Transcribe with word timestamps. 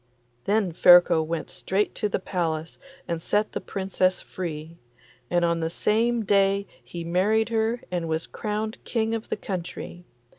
Then 0.45 0.71
Ferko 0.71 1.21
went 1.21 1.51
straight 1.51 1.93
to 1.93 2.09
the 2.09 2.17
palace 2.17 2.79
and 3.07 3.21
set 3.21 3.51
the 3.51 3.61
Princess 3.61 4.19
free, 4.19 4.79
and 5.29 5.45
on 5.45 5.59
the 5.59 5.69
same 5.69 6.25
day 6.25 6.65
he 6.83 7.03
married 7.03 7.49
her 7.49 7.81
and 7.91 8.09
was 8.09 8.25
crowned 8.25 8.83
King 8.83 9.13
of 9.13 9.29
the 9.29 9.37
country. 9.37 10.03